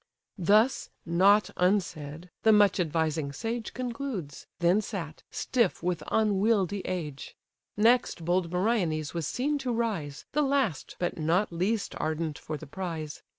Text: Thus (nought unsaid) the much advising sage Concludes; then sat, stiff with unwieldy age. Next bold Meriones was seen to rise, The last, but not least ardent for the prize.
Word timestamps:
Thus 0.39 0.89
(nought 1.05 1.51
unsaid) 1.57 2.31
the 2.41 2.51
much 2.51 2.79
advising 2.79 3.31
sage 3.31 3.71
Concludes; 3.75 4.47
then 4.57 4.81
sat, 4.81 5.21
stiff 5.29 5.83
with 5.83 6.01
unwieldy 6.07 6.79
age. 6.85 7.35
Next 7.77 8.25
bold 8.25 8.51
Meriones 8.51 9.13
was 9.13 9.27
seen 9.27 9.59
to 9.59 9.71
rise, 9.71 10.25
The 10.31 10.41
last, 10.41 10.95
but 10.97 11.19
not 11.19 11.53
least 11.53 11.93
ardent 11.99 12.39
for 12.39 12.57
the 12.57 12.65
prize. 12.65 13.21